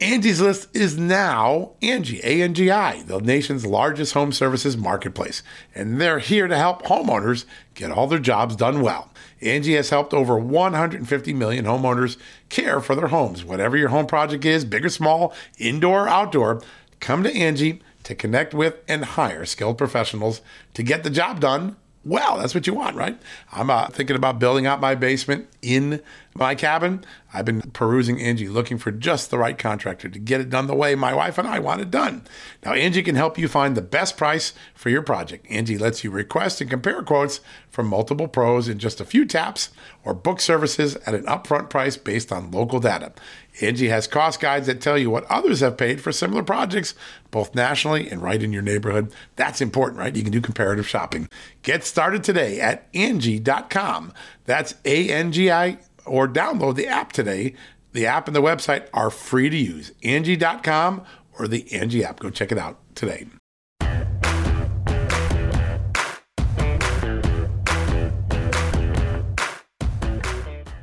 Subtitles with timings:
[0.00, 5.42] Angie's List is now Angi, A-N-G-I, the nation's largest home services marketplace.
[5.74, 9.10] And they're here to help homeowners get all their jobs done well.
[9.42, 12.16] Angi has helped over 150 million homeowners
[12.48, 13.44] care for their homes.
[13.44, 16.62] Whatever your home project is, big or small, indoor or outdoor,
[17.00, 20.40] come to Angi to connect with and hire skilled professionals
[20.72, 22.38] to get the job done well.
[22.38, 23.18] That's what you want, right?
[23.52, 26.00] I'm uh, thinking about building out my basement in
[26.34, 27.04] my cabin.
[27.32, 30.74] I've been perusing Angi looking for just the right contractor to get it done the
[30.74, 32.26] way my wife and I want it done.
[32.64, 35.46] Now, Angi can help you find the best price for your project.
[35.50, 39.70] Angi lets you request and compare quotes from multiple pros in just a few taps
[40.04, 43.12] or book services at an upfront price based on local data.
[43.58, 46.94] Angi has cost guides that tell you what others have paid for similar projects,
[47.30, 49.12] both nationally and right in your neighborhood.
[49.36, 50.14] That's important, right?
[50.14, 51.28] You can do comparative shopping.
[51.62, 54.12] Get started today at Angi.com.
[54.44, 57.54] That's A N G I or download the app today.
[57.92, 59.92] The app and the website are free to use.
[60.02, 61.04] Angi.com
[61.38, 62.20] or the Angi app.
[62.20, 63.26] Go check it out today.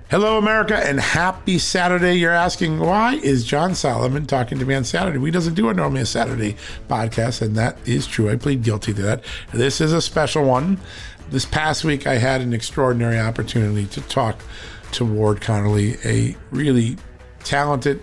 [0.10, 2.14] Hello, America, and happy Saturday.
[2.14, 5.18] You're asking, why is John Solomon talking to me on Saturday?
[5.18, 6.56] We doesn't do a normally a Saturday
[6.88, 8.30] podcast, and that is true.
[8.30, 9.26] I plead guilty to that.
[9.54, 10.80] This is a special one.
[11.30, 14.40] This past week, I had an extraordinary opportunity to talk
[14.94, 16.96] to Ward Connerly, a really
[17.44, 18.02] talented,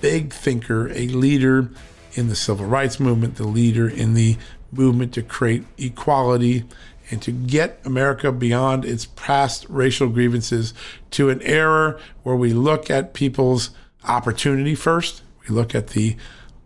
[0.00, 1.68] big thinker, a leader
[2.12, 4.36] in the civil rights movement, the leader in the
[4.70, 6.62] movement to create equality
[7.10, 10.72] and to get America beyond its past racial grievances
[11.10, 13.70] to an era where we look at people's
[14.04, 15.22] opportunity first.
[15.48, 16.16] We look at the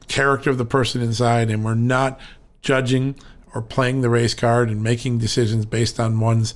[0.08, 2.20] character of the person inside, and we're not
[2.62, 3.16] judging
[3.54, 6.54] or playing the race card and making decisions based on one's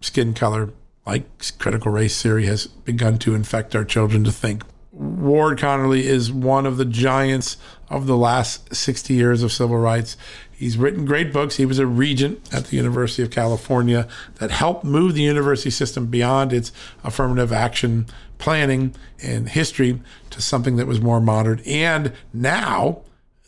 [0.00, 0.70] skin color,
[1.06, 1.24] like
[1.58, 4.64] critical race theory has begun to infect our children to think.
[4.92, 7.56] Ward Connerly is one of the giants
[7.88, 10.16] of the last 60 years of civil rights.
[10.62, 11.56] He's written great books.
[11.56, 16.06] He was a regent at the University of California that helped move the university system
[16.06, 16.70] beyond its
[17.02, 18.06] affirmative action
[18.38, 20.00] planning and history
[20.30, 21.60] to something that was more modern.
[21.66, 23.00] And now,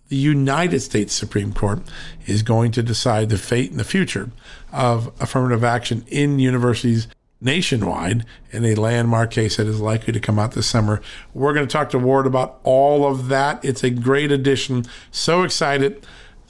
[0.09, 1.83] the United States Supreme Court
[2.27, 4.33] is going to decide the fate and the future
[4.73, 7.07] of affirmative action in universities
[7.41, 11.01] nationwide in a landmark case that is likely to come out this summer.
[11.33, 13.65] We're going to talk to Ward about all of that.
[13.65, 14.87] It's a great addition.
[15.13, 16.05] So excited.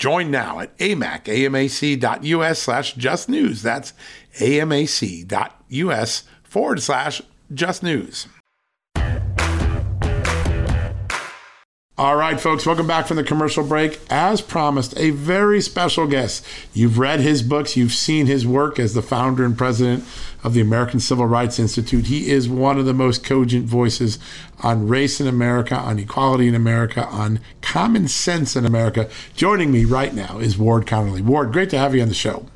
[0.00, 3.60] Join now at amac, amac.us slash just news.
[3.62, 3.92] That's
[4.38, 7.20] amac.us forward slash
[7.52, 8.26] just news.
[11.98, 14.00] All right, folks, welcome back from the commercial break.
[14.08, 16.46] As promised, a very special guest.
[16.72, 20.04] You've read his books, you've seen his work as the founder and president
[20.42, 22.06] of the American Civil Rights Institute.
[22.06, 24.18] He is one of the most cogent voices
[24.62, 29.08] on race in America, on equality in America, on common sense in America.
[29.34, 31.20] Joining me right now is Ward Connerly.
[31.20, 32.46] Ward, great to have you on the show.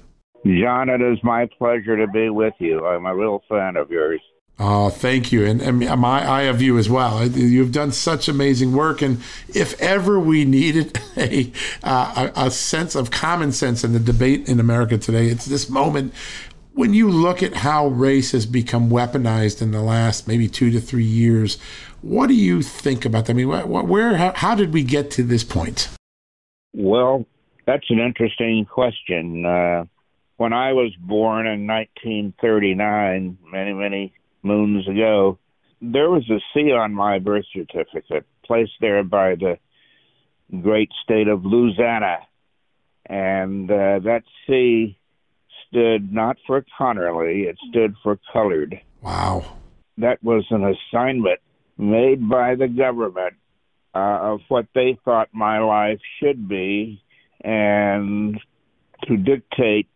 [0.44, 2.86] John, it is my pleasure to be with you.
[2.86, 4.20] I'm a real fan of yours.
[4.56, 7.26] Oh, thank you, and, and my eye of you as well.
[7.26, 11.50] You've done such amazing work, and if ever we needed a,
[11.82, 16.14] uh, a sense of common sense in the debate in America today, it's this moment
[16.74, 20.80] when you look at how race has become weaponized in the last maybe two to
[20.80, 21.56] three years.
[22.02, 23.32] What do you think about that?
[23.32, 25.88] I mean, where, how, how did we get to this point?
[26.74, 27.24] Well,
[27.64, 29.46] that's an interesting question.
[29.46, 29.84] Uh,
[30.36, 34.12] when I was born in 1939, many, many
[34.42, 35.38] moons ago,
[35.80, 39.58] there was a C on my birth certificate placed there by the
[40.60, 42.18] great state of Louisiana.
[43.06, 44.98] And uh, that C
[45.74, 48.80] stood not for Connerly, it stood for colored.
[49.02, 49.44] Wow.
[49.98, 51.40] That was an assignment
[51.76, 53.34] made by the government
[53.94, 57.02] uh, of what they thought my life should be
[57.42, 58.40] and
[59.04, 59.88] to dictate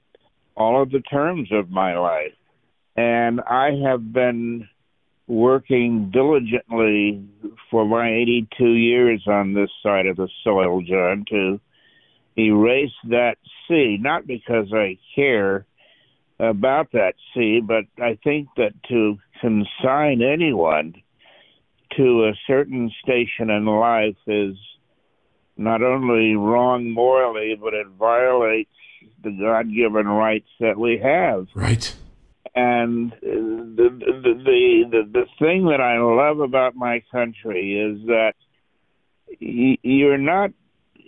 [0.56, 2.34] all of the terms of my life.
[2.96, 4.68] And I have been
[5.28, 7.24] working diligently
[7.70, 11.60] for my 82 years on this side of the soil, John, to
[12.38, 13.36] erase that
[13.66, 15.66] C, not because I care
[16.38, 20.94] about that C, but I think that to consign anyone
[21.96, 24.56] to a certain station in life is
[25.56, 28.70] not only wrong morally, but it violates
[29.22, 31.48] the God given rights that we have.
[31.54, 31.94] Right.
[32.54, 38.34] And the, the the the thing that I love about my country is that
[39.38, 40.50] you're not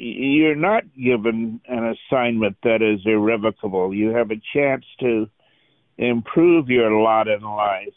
[0.02, 3.94] you're not given an assignment that is irrevocable.
[3.94, 5.28] You have a chance to
[5.98, 7.94] improve your lot in life.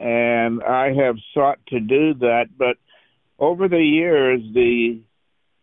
[0.00, 2.76] And I have sought to do that, but
[3.38, 5.02] over the years, the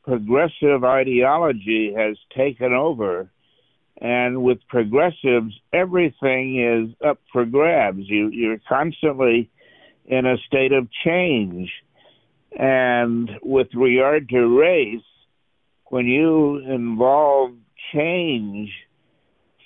[0.03, 3.29] progressive ideology has taken over
[3.99, 8.03] and with progressives, everything is up for grabs.
[8.07, 9.49] You you're constantly
[10.05, 11.71] in a state of change,
[12.57, 15.01] and with regard to race,
[15.89, 17.51] when you involve
[17.93, 18.71] change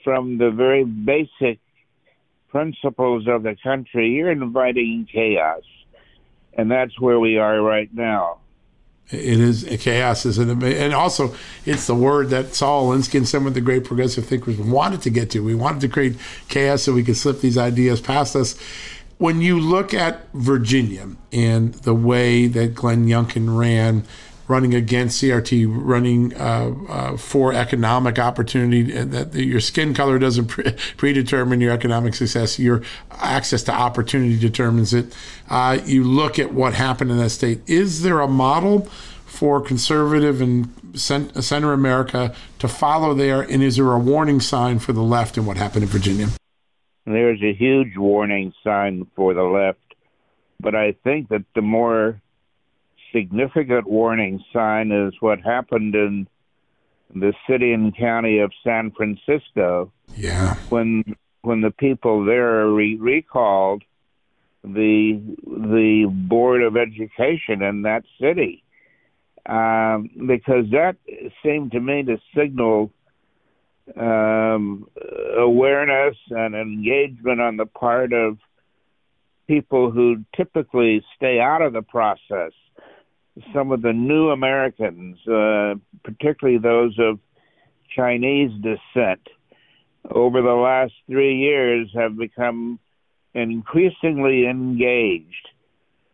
[0.03, 1.59] from the very basic
[2.49, 5.63] principles of the country, you're inviting chaos,
[6.53, 8.37] and that's where we are right now.
[9.09, 11.35] It is chaos is an and also
[11.65, 15.09] it's the word that Saul Alinsky and some of the great progressive thinkers wanted to
[15.09, 15.41] get to.
[15.43, 16.15] We wanted to create
[16.47, 18.57] chaos so we could slip these ideas past us.
[19.17, 24.05] When you look at Virginia and the way that Glenn Youngkin ran,
[24.47, 30.71] running against CRT, running uh, uh, for economic opportunity, that your skin color doesn't pre-
[30.97, 32.59] predetermine your economic success.
[32.59, 35.15] Your access to opportunity determines it.
[35.49, 37.61] Uh, you look at what happened in that state.
[37.67, 38.81] Is there a model
[39.25, 43.41] for conservative and center America to follow there?
[43.41, 46.27] And is there a warning sign for the left in what happened in Virginia?
[47.05, 49.79] There's a huge warning sign for the left,
[50.59, 52.21] but I think that the more
[53.13, 56.27] significant warning sign is what happened in
[57.13, 59.91] the city and county of San Francisco.
[60.15, 60.55] Yeah.
[60.69, 63.83] When when the people there re- recalled
[64.63, 68.63] the the board of education in that city,
[69.45, 70.95] um, because that
[71.43, 72.91] seemed to me to signal
[73.99, 74.87] um,
[75.37, 78.37] awareness and engagement on the part of
[79.47, 82.53] people who typically stay out of the process
[83.53, 87.19] some of the new Americans, uh, particularly those of
[87.95, 89.21] Chinese descent,
[90.09, 92.79] over the last three years have become
[93.33, 95.47] increasingly engaged.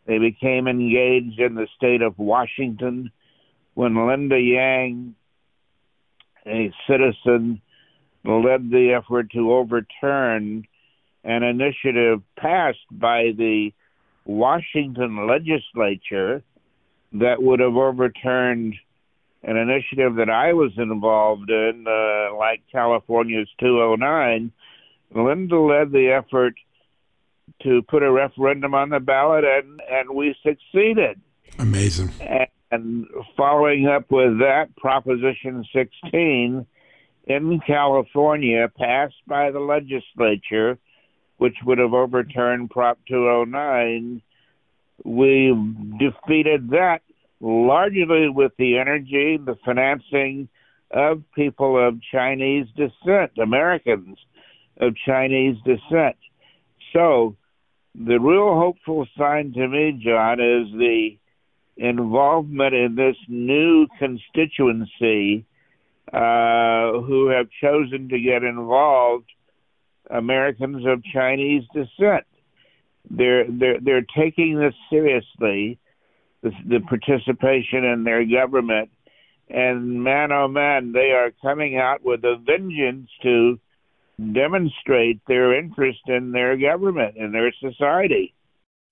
[0.06, 3.12] They became engaged in the state of Washington
[3.74, 5.16] when Linda Yang,
[6.46, 7.62] a citizen,
[8.24, 10.66] led the effort to overturn
[11.24, 13.72] an initiative passed by the
[14.26, 16.44] Washington legislature
[17.14, 18.76] that would have overturned
[19.44, 24.52] an initiative that I was involved in, uh, like California's 209,
[25.16, 26.56] Linda led the effort
[27.64, 31.20] to put a referendum on the ballot, and, and we succeeded.
[31.60, 32.12] Amazing.
[32.20, 36.66] And, and following up with that, Proposition 16
[37.28, 40.78] in California passed by the legislature,
[41.38, 44.22] which would have overturned Prop 209.
[45.08, 45.56] We
[45.98, 47.00] defeated that
[47.40, 50.50] largely with the energy, the financing
[50.92, 54.18] of people of Chinese descent, Americans
[54.82, 56.18] of Chinese descent.
[56.92, 57.38] So,
[57.96, 61.18] the real hopeful sign to me, John, is the
[61.78, 65.46] involvement in this new constituency
[66.12, 69.32] uh, who have chosen to get involved,
[70.10, 72.26] Americans of Chinese descent.
[73.10, 75.80] They're they're they're taking this seriously,
[76.42, 78.90] the, the participation in their government,
[79.50, 83.60] and man oh man, they are coming out with a vengeance to
[84.34, 88.34] demonstrate their interest in their government and their society.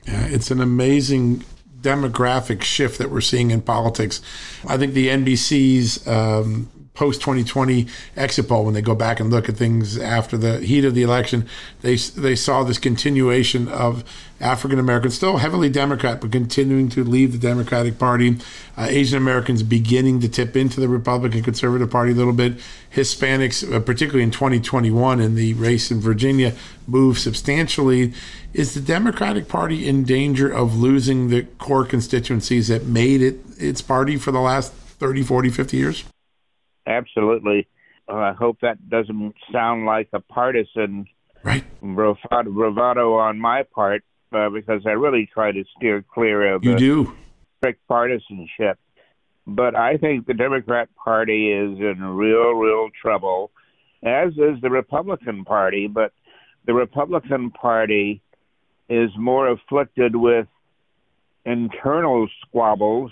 [0.06, 1.44] Yeah, it's an amazing
[1.82, 4.22] demographic shift that we're seeing in politics.
[4.68, 9.48] I think the NBC's um, post 2020 exit poll, when they go back and look
[9.48, 11.48] at things after the heat of the election,
[11.82, 14.04] they they saw this continuation of
[14.42, 18.38] African Americans, still heavily Democrat, but continuing to leave the Democratic Party.
[18.78, 22.56] Uh, Asian Americans beginning to tip into the Republican Conservative Party a little bit.
[22.94, 26.54] Hispanics, uh, particularly in 2021 in the race in Virginia,
[26.88, 28.14] move substantially.
[28.54, 33.82] Is the Democratic Party in danger of losing the core constituencies that made it its
[33.82, 36.04] party for the last 30, 40, 50 years?
[36.88, 37.68] Absolutely.
[38.08, 41.08] Uh, I hope that doesn't sound like a partisan
[41.44, 41.64] right.
[41.82, 46.76] bravado, bravado on my part, uh, because I really try to steer clear of you
[46.76, 47.16] do
[47.58, 48.78] strict partisanship.
[49.48, 53.52] But I think the Democrat Party is in real, real trouble,
[54.04, 55.88] as is the Republican Party.
[55.88, 56.14] But
[56.66, 58.22] the Republican Party
[58.90, 60.48] is more afflicted with
[61.46, 63.12] internal squabbles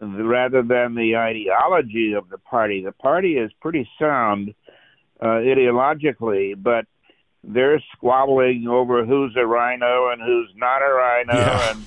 [0.00, 2.84] rather than the ideology of the party.
[2.84, 4.54] The party is pretty sound
[5.20, 6.86] uh, ideologically, but
[7.42, 11.70] they're squabbling over who's a RINO and who's not a RINO yeah.
[11.70, 11.86] and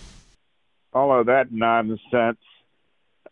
[0.94, 2.40] all of that nonsense.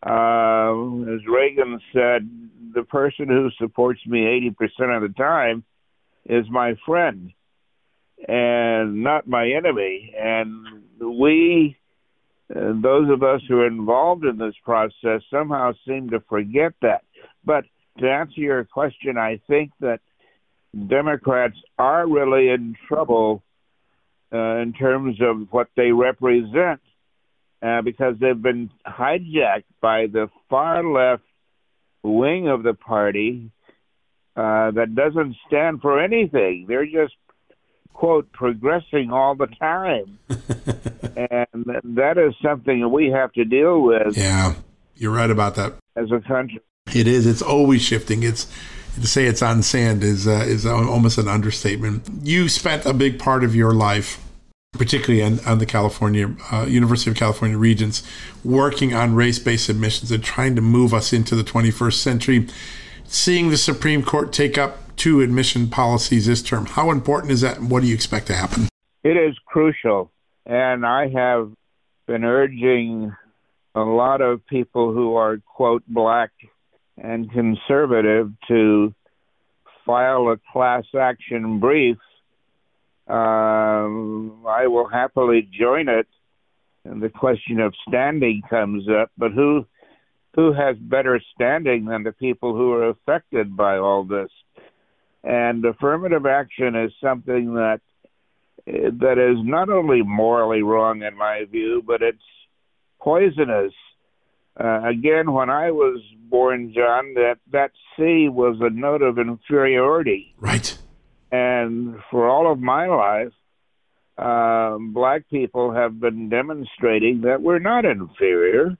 [0.00, 2.28] Uh, as Reagan said,
[2.74, 4.20] the person who supports me
[4.58, 5.64] 80% of the time
[6.26, 7.32] is my friend
[8.28, 10.14] and not my enemy.
[10.18, 11.76] And we
[12.50, 17.02] and those of us who are involved in this process somehow seem to forget that.
[17.44, 17.64] But
[17.98, 20.00] to answer your question, I think that
[20.86, 23.42] Democrats are really in trouble
[24.32, 26.80] uh, in terms of what they represent
[27.62, 31.24] uh, because they've been hijacked by the far left
[32.02, 33.50] wing of the party
[34.36, 36.66] uh, that doesn't stand for anything.
[36.68, 37.14] They're just
[37.92, 40.18] quote progressing all the time
[41.18, 41.64] and
[41.96, 44.54] that is something that we have to deal with yeah
[44.94, 46.60] you're right about that as a country
[46.94, 48.46] it is it's always shifting it's
[48.94, 53.18] to say it's on sand is uh, is almost an understatement you spent a big
[53.18, 54.24] part of your life
[54.72, 58.02] particularly on, on the California uh, University of California Regents,
[58.44, 62.46] working on race-based admissions and trying to move us into the 21st century.
[63.04, 66.66] Seeing the Supreme Court take up two admission policies this term.
[66.66, 68.68] How important is that, and what do you expect to happen?
[69.04, 70.10] It is crucial,
[70.48, 71.52] and I have
[72.06, 73.14] been urging
[73.74, 76.30] a lot of people who are, quote, black
[76.96, 78.94] and conservative to
[79.84, 81.98] file a class action brief.
[83.06, 86.06] Um, I will happily join it.
[86.84, 89.66] And the question of standing comes up, but who
[90.34, 94.30] who has better standing than the people who are affected by all this?
[95.24, 97.80] And affirmative action is something that
[99.00, 102.18] that is not only morally wrong in my view, but it's
[103.00, 103.72] poisonous.
[104.58, 110.34] Uh, again, when I was born, John, that that C was a note of inferiority.
[110.38, 110.76] Right.
[111.30, 113.32] And for all of my life,
[114.16, 118.76] uh, black people have been demonstrating that we're not inferior,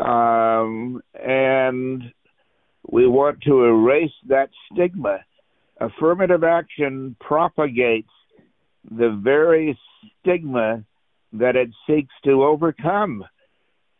[0.00, 2.02] um, and
[2.90, 5.18] we want to erase that stigma
[5.80, 8.08] affirmative action propagates
[8.84, 9.78] the very
[10.20, 10.84] stigma
[11.32, 13.24] that it seeks to overcome.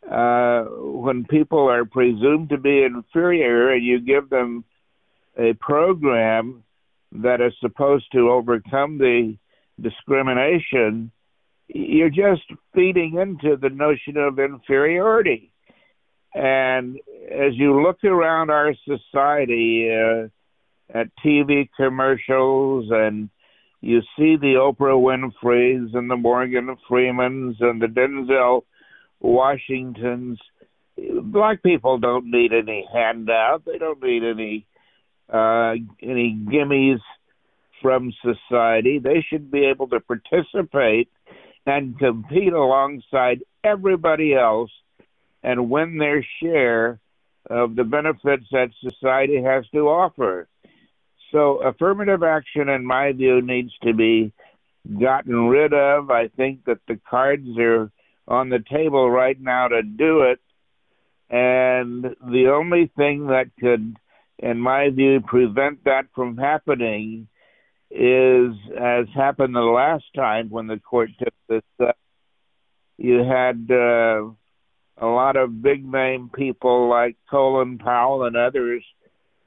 [0.08, 4.64] Uh, when people are presumed to be inferior and you give them
[5.37, 6.64] a program
[7.12, 9.37] that is supposed to overcome the
[9.80, 11.11] discrimination,
[11.68, 12.42] you're just
[12.75, 15.52] feeding into the notion of inferiority.
[16.35, 16.99] And
[17.30, 20.28] as you look around our society uh,
[20.94, 23.28] at TV commercials and
[23.80, 28.62] you see the Oprah Winfrey's and the Morgan Freemans and the Denzel
[29.20, 30.38] Washingtons,
[31.23, 33.64] black people don't need any handout.
[33.64, 34.66] They don't need any
[35.32, 37.00] uh, any gimmies
[37.82, 38.99] from society.
[38.99, 41.11] They should be able to participate
[41.66, 44.70] and compete alongside everybody else
[45.42, 46.99] and win their share
[47.49, 50.49] of the benefits that society has to offer.
[51.32, 54.32] So, affirmative action, in my view, needs to be
[54.99, 56.11] gotten rid of.
[56.11, 57.90] I think that the cards are
[58.26, 60.40] on the table right now to do it.
[61.30, 63.97] And the only thing that could,
[64.38, 67.28] in my view, prevent that from happening
[67.90, 71.97] is, as happened the last time when the court took this up,
[72.97, 74.25] you had uh,
[75.00, 78.85] a lot of big name people like Colin Powell and others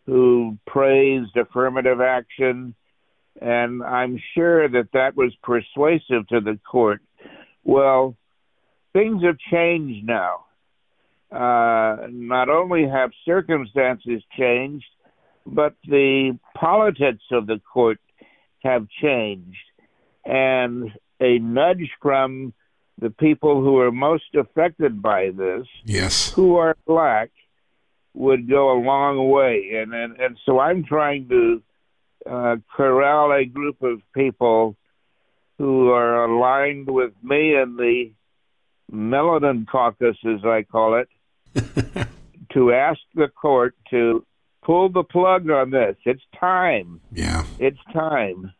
[0.05, 2.75] who praised affirmative action,
[3.41, 7.01] and I'm sure that that was persuasive to the court.
[7.63, 8.17] Well,
[8.93, 10.45] things have changed now.
[11.31, 14.85] Uh, not only have circumstances changed,
[15.45, 17.99] but the politics of the court
[18.63, 19.57] have changed.
[20.25, 22.53] And a nudge from
[22.99, 27.31] the people who are most affected by this, yes, who are black,
[28.13, 29.71] would go a long way.
[29.81, 31.63] And and, and so I'm trying to
[32.29, 34.75] uh, corral a group of people
[35.57, 38.11] who are aligned with me and the
[38.91, 41.07] Melanin Caucus, as I call it,
[42.53, 44.25] to ask the court to
[44.63, 45.95] pull the plug on this.
[46.05, 46.99] It's time.
[47.11, 47.43] Yeah.
[47.59, 48.53] It's time.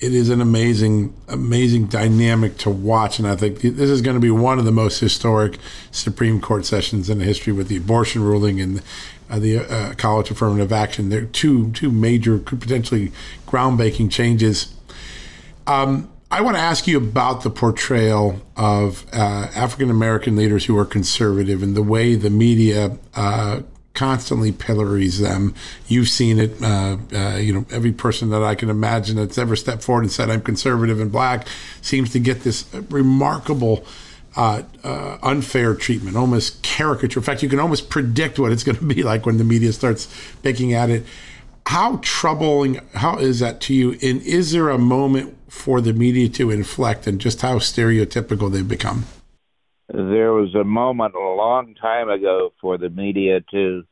[0.00, 3.18] It is an amazing, amazing dynamic to watch.
[3.18, 5.58] And I think this is going to be one of the most historic
[5.92, 8.82] Supreme Court sessions in history with the abortion ruling and
[9.30, 11.10] uh, the uh, college affirmative action.
[11.10, 13.12] There are two, two major, potentially
[13.46, 14.74] groundbreaking changes.
[15.66, 20.76] Um, I want to ask you about the portrayal of uh, African American leaders who
[20.76, 23.60] are conservative and the way the media uh,
[23.94, 25.54] constantly pillories them.
[25.86, 26.60] You've seen it.
[26.62, 30.12] Uh, uh, you know, every person that I can imagine that's ever stepped forward and
[30.12, 31.46] said I'm conservative and black
[31.80, 33.84] seems to get this remarkable.
[34.36, 37.20] Uh, uh, unfair treatment, almost caricature.
[37.20, 39.72] In fact, you can almost predict what it's going to be like when the media
[39.72, 41.06] starts picking at it.
[41.68, 43.92] How troubling, how is that to you?
[43.92, 48.66] And is there a moment for the media to inflect and just how stereotypical they've
[48.66, 49.04] become?
[49.88, 53.84] there was a moment a long time ago for the media to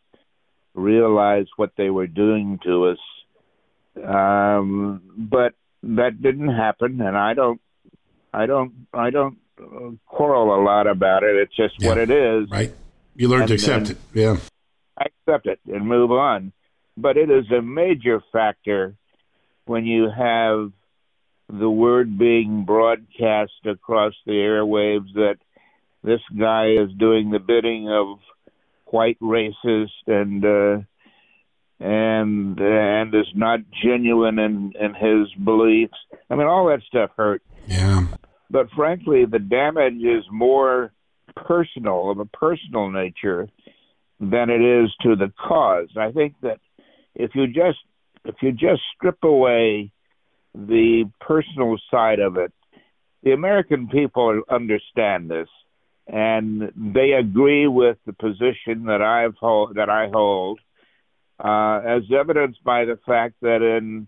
[0.75, 2.99] realize what they were doing to us.
[4.03, 7.61] Um, but that didn't happen, and I don't,
[8.33, 9.39] I don't, I don't
[10.07, 11.37] quarrel a lot about it.
[11.37, 12.51] It's just yeah, what it is.
[12.51, 12.73] Right.
[13.15, 13.99] You learn and, to accept it.
[14.15, 14.37] Yeah.
[14.99, 16.53] I accept it and move on.
[16.97, 18.95] But it is a major factor
[19.65, 20.73] when you have
[21.49, 25.37] the word being broadcast across the airwaves that
[26.03, 28.19] this guy is doing the bidding of
[28.93, 30.83] white racist and uh,
[31.81, 35.97] and and is not genuine in in his beliefs.
[36.31, 37.43] I mean, all that stuff hurt.
[37.67, 38.07] Yeah.
[38.51, 40.93] But frankly, the damage is more
[41.35, 43.49] personal of a personal nature
[44.21, 45.89] than it is to the cause.
[45.97, 46.61] I think that
[47.15, 47.79] if you just
[48.25, 49.91] if you just strip away
[50.55, 52.53] the personal side of it,
[53.23, 55.49] the American people understand this
[56.13, 60.61] and they agree with the position that I've hold, that I hold,
[61.43, 64.07] uh, as evidenced by the fact that in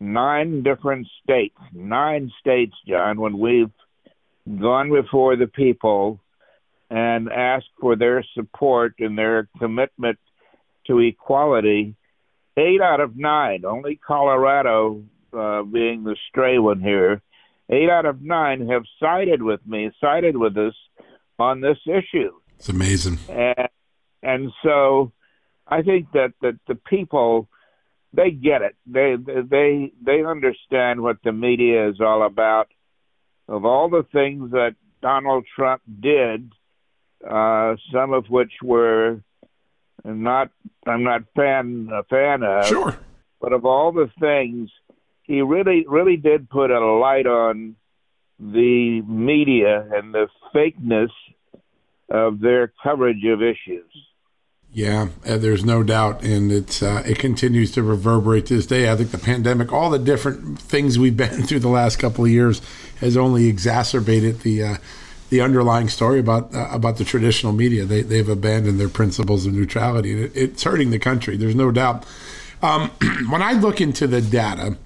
[0.00, 3.70] nine different states, nine states, John, when we've
[4.60, 6.18] gone before the people
[6.90, 10.18] and asked for their support and their commitment
[10.88, 11.94] to equality,
[12.56, 17.22] eight out of nine, only Colorado uh, being the stray one here,
[17.70, 20.74] eight out of nine have sided with me, sided with us
[21.38, 22.32] on this issue.
[22.58, 23.18] It's amazing.
[23.28, 23.68] And,
[24.22, 25.12] and so
[25.66, 27.48] I think that, that the people
[28.16, 28.74] they get it.
[28.86, 32.68] They they they understand what the media is all about.
[33.48, 36.52] Of all the things that Donald Trump did,
[37.28, 39.20] uh, some of which were
[40.04, 40.50] not
[40.86, 42.66] I'm not fan a fan of.
[42.66, 42.98] Sure.
[43.40, 44.70] But of all the things,
[45.22, 47.76] he really really did put a light on
[48.38, 51.10] the media and the fakeness
[52.10, 53.90] of their coverage of issues.
[54.72, 58.90] Yeah, uh, there's no doubt, and it's uh, it continues to reverberate to this day.
[58.90, 62.30] I think the pandemic, all the different things we've been through the last couple of
[62.30, 62.60] years,
[63.00, 64.76] has only exacerbated the uh,
[65.30, 67.84] the underlying story about uh, about the traditional media.
[67.84, 70.24] They they've abandoned their principles of neutrality.
[70.24, 71.36] It, it's hurting the country.
[71.36, 72.04] There's no doubt.
[72.62, 72.90] Um,
[73.30, 74.76] when I look into the data,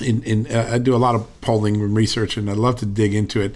[0.00, 2.86] in, in uh, I do a lot of polling and research, and I love to
[2.86, 3.54] dig into it.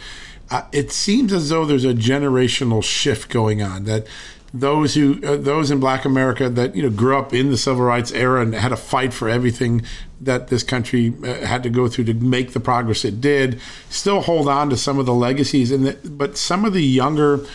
[0.51, 4.07] Uh, it seems as though there's a generational shift going on that
[4.53, 7.85] those who uh, those in black america that you know grew up in the civil
[7.85, 9.81] rights era and had to fight for everything
[10.21, 14.21] that this country uh, had to go through to make the progress it did still
[14.23, 17.47] hold on to some of the legacies and the, but some of the younger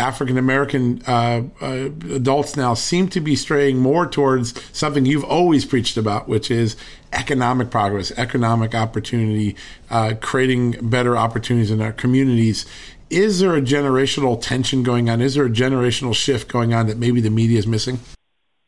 [0.00, 5.64] African American uh, uh, adults now seem to be straying more towards something you've always
[5.66, 6.74] preached about, which is
[7.12, 9.54] economic progress, economic opportunity,
[9.90, 12.64] uh, creating better opportunities in our communities.
[13.10, 15.20] Is there a generational tension going on?
[15.20, 17.98] Is there a generational shift going on that maybe the media is missing?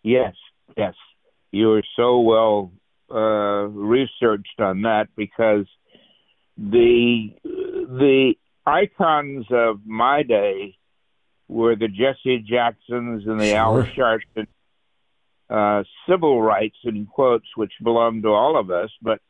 [0.03, 0.35] Yes,
[0.77, 0.95] yes.
[1.51, 2.73] You are so well
[3.11, 5.67] uh, researched on that because
[6.59, 8.35] the the
[8.67, 10.77] icons of my day
[11.53, 13.57] were the Jesse Jacksons and the sure.
[13.57, 14.47] Al Sharpton
[15.51, 19.21] uh, civil rights, in quotes, which belong to all of us, but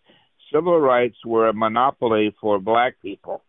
[0.52, 3.42] civil rights were a monopoly for black people.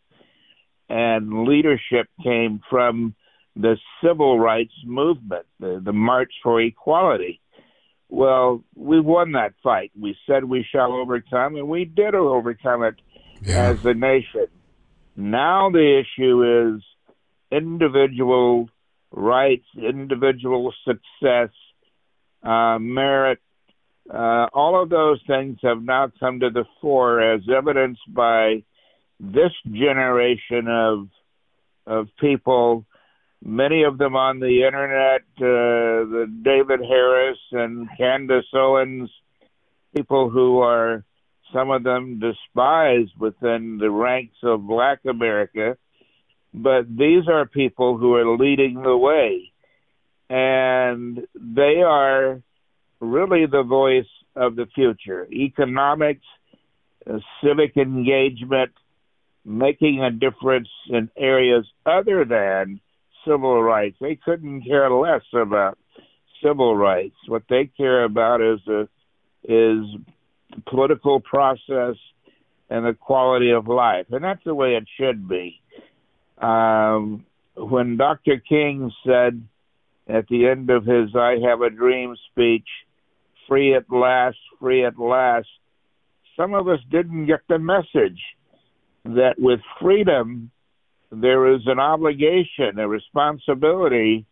[0.89, 3.15] And leadership came from
[3.55, 7.39] the civil rights movement, the, the March for Equality.
[8.09, 9.91] Well, we won that fight.
[9.99, 12.95] We said we shall overcome, and we did overcome it
[13.41, 13.69] yeah.
[13.69, 14.47] as a nation.
[15.15, 16.83] Now the issue is
[17.55, 18.69] individual
[19.11, 21.49] rights, individual success,
[22.43, 23.39] uh, merit,
[24.09, 28.63] uh, all of those things have now come to the fore as evidenced by
[29.19, 31.07] this generation of
[31.85, 32.85] of people,
[33.43, 39.09] many of them on the internet, uh, the David Harris and Candace Owens,
[39.95, 41.03] people who are
[41.53, 45.77] some of them despised within the ranks of Black America,
[46.53, 49.51] but these are people who are leading the way.
[50.29, 52.41] And they are
[52.99, 55.27] really the voice of the future.
[55.31, 56.25] Economics,
[57.09, 58.71] uh, civic engagement,
[59.45, 62.79] making a difference in areas other than
[63.25, 63.97] civil rights.
[63.99, 65.77] They couldn't care less about
[66.43, 67.15] civil rights.
[67.27, 68.81] What they care about is a,
[69.43, 69.85] is
[70.55, 71.95] the political process
[72.69, 75.61] and the quality of life, and that's the way it should be.
[76.37, 78.37] Um, when Dr.
[78.37, 79.41] King said
[80.07, 82.67] at the end of his I Have a Dream speech,
[83.47, 85.47] free at last, free at last,
[86.35, 88.19] some of us didn't get the message
[89.05, 90.49] that with freedom,
[91.11, 94.25] there is an obligation, a responsibility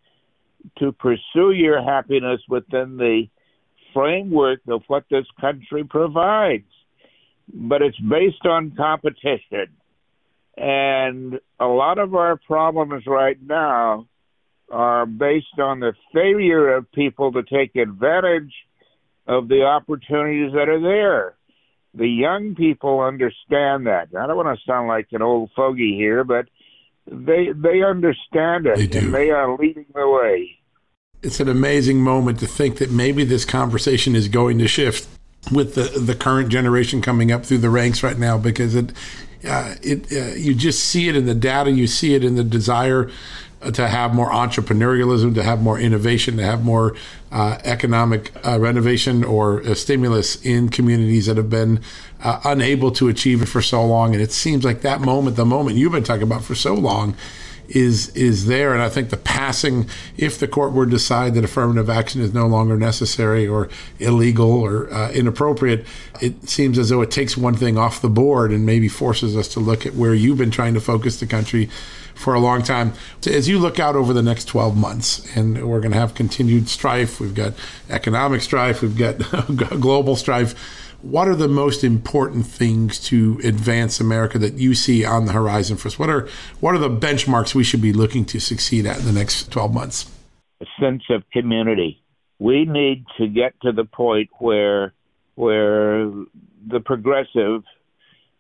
[0.79, 3.25] to pursue your happiness within the
[3.93, 6.65] framework of what this country provides.
[7.53, 9.67] But it's based on competition.
[10.62, 14.06] And a lot of our problems right now
[14.69, 18.54] are based on the failure of people to take advantage
[19.26, 21.36] of the opportunities that are there.
[21.95, 24.10] The young people understand that.
[24.15, 26.45] I don't want to sound like an old fogey here, but
[27.08, 29.00] they they understand it they do.
[29.00, 30.60] and they are leading the way.
[31.24, 35.08] It's an amazing moment to think that maybe this conversation is going to shift
[35.52, 38.93] with the the current generation coming up through the ranks right now because it
[39.47, 42.43] uh, it uh, you just see it in the data, you see it in the
[42.43, 43.10] desire
[43.62, 46.95] uh, to have more entrepreneurialism, to have more innovation, to have more
[47.32, 51.80] uh, economic uh, renovation or uh, stimulus in communities that have been
[52.23, 54.13] uh, unable to achieve it for so long.
[54.13, 57.15] And it seems like that moment, the moment you've been talking about for so long,
[57.75, 58.73] is is there.
[58.73, 62.34] And I think the passing, if the court were to decide that affirmative action is
[62.34, 65.86] no longer necessary or illegal or uh, inappropriate,
[66.21, 69.47] it seems as though it takes one thing off the board and maybe forces us
[69.49, 71.69] to look at where you've been trying to focus the country
[72.13, 72.93] for a long time.
[73.25, 76.69] As you look out over the next 12 months, and we're going to have continued
[76.69, 77.53] strife, we've got
[77.89, 79.17] economic strife, we've got
[79.79, 80.53] global strife
[81.01, 85.77] what are the most important things to advance America that you see on the horizon
[85.77, 85.97] for us?
[85.97, 86.27] What are
[86.59, 89.73] what are the benchmarks we should be looking to succeed at in the next 12
[89.73, 90.11] months?
[90.61, 92.01] A sense of community.
[92.39, 94.93] We need to get to the point where
[95.35, 96.05] where
[96.67, 97.63] the progressive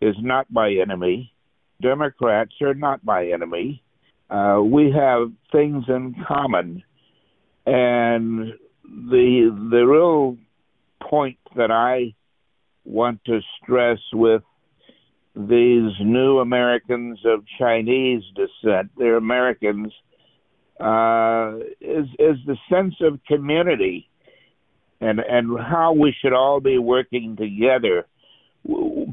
[0.01, 1.33] is not my enemy,
[1.81, 3.83] Democrats are not my enemy.
[4.29, 6.83] Uh, we have things in common,
[7.65, 10.37] and the the real
[11.01, 12.13] point that I
[12.91, 14.43] want to stress with
[15.33, 19.93] these new Americans of Chinese descent, they're Americans,
[20.79, 24.09] uh, is is the sense of community
[24.99, 28.05] and and how we should all be working together.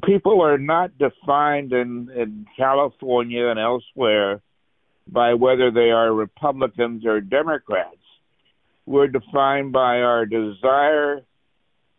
[0.05, 4.43] People are not defined in, in California and elsewhere
[5.11, 7.97] by whether they are Republicans or Democrats.
[8.85, 11.23] We're defined by our desire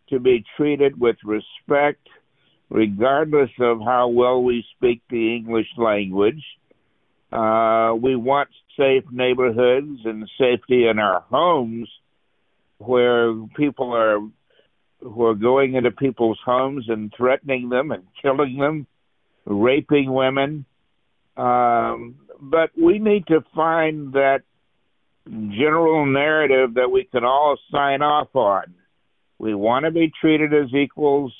[0.09, 2.07] to be treated with respect,
[2.69, 6.43] regardless of how well we speak the English language.
[7.31, 11.87] Uh, we want safe neighborhoods and safety in our homes
[12.79, 14.19] where people are
[15.01, 18.85] who are going into people's homes and threatening them and killing them,
[19.45, 20.65] raping women.
[21.37, 24.39] Um, but we need to find that
[25.25, 28.73] general narrative that we can all sign off on.
[29.39, 31.33] We want to be treated as equals.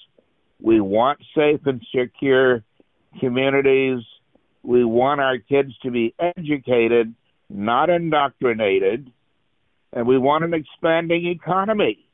[0.62, 2.64] We want safe and secure
[3.20, 4.00] communities.
[4.64, 7.14] We want our kids to be educated,
[7.50, 9.12] not indoctrinated.
[9.92, 12.06] And we want an expanding economy.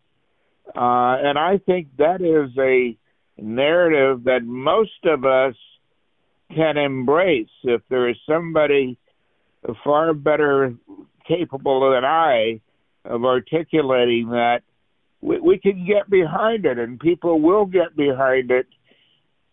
[0.68, 2.98] Uh, and I think that is a
[3.40, 5.56] narrative that most of us
[6.54, 7.50] can embrace.
[7.64, 8.98] If there is somebody
[9.84, 10.74] far better
[11.28, 12.62] capable than I
[13.04, 14.62] of articulating that,
[15.26, 18.68] we, we can get behind it, and people will get behind it,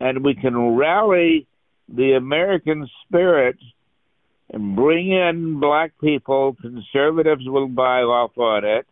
[0.00, 1.46] and we can rally
[1.88, 3.56] the American spirit
[4.50, 6.56] and bring in black people.
[6.60, 8.86] Conservatives will buy off on it.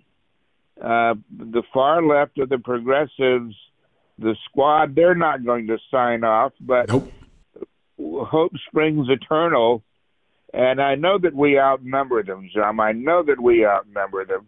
[0.81, 3.55] Uh, the far left of the progressives,
[4.19, 7.12] the squad, they're not going to sign off, but nope.
[7.99, 9.83] hope springs eternal.
[10.55, 12.81] And I know that we outnumber them, John.
[12.81, 14.47] I know that we outnumber them.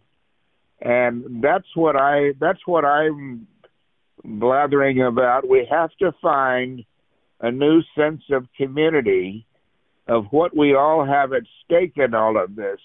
[0.82, 3.46] And that's what I that's what I'm
[4.24, 5.48] blathering about.
[5.48, 6.84] We have to find
[7.40, 9.46] a new sense of community
[10.08, 12.78] of what we all have at stake in all of this.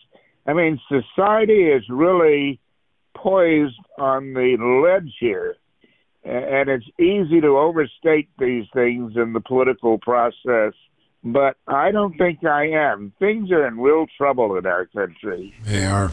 [0.45, 2.59] I mean, society is really
[3.15, 5.55] poised on the ledge here.
[6.23, 10.73] And it's easy to overstate these things in the political process,
[11.23, 13.13] but I don't think I am.
[13.17, 15.53] Things are in real trouble in our country.
[15.63, 16.11] They are.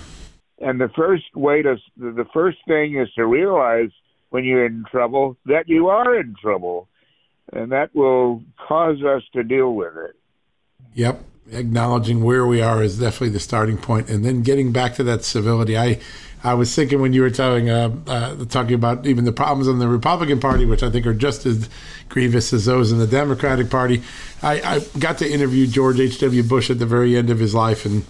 [0.61, 3.91] And the first way to, the first thing is to realize
[4.31, 6.89] when you're in trouble that you are in trouble.
[7.53, 10.17] And that will cause us to deal with it.
[10.95, 15.05] Yep acknowledging where we are is definitely the starting point, and then getting back to
[15.05, 15.77] that civility.
[15.77, 16.01] I
[16.43, 19.79] I was thinking when you were telling, uh, uh, talking about even the problems in
[19.79, 21.71] the Republican Party, which I think are just as
[22.11, 24.03] grievous as those in the Democratic Party.
[24.43, 26.43] I, I got to interview George H.W.
[26.43, 28.05] Bush at the very end of his life, and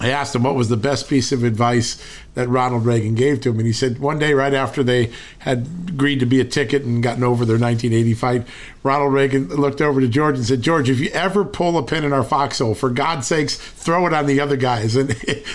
[0.00, 2.00] I asked him what was the best piece of advice
[2.34, 3.58] that Ronald Reagan gave to him.
[3.58, 7.02] And he said one day, right after they had agreed to be a ticket and
[7.02, 8.46] gotten over their 1980 fight,
[8.84, 12.04] Ronald Reagan looked over to George and said, George, if you ever pull a pin
[12.04, 14.96] in our foxhole, for God's sakes, throw it on the other guys.
[14.98, 15.08] And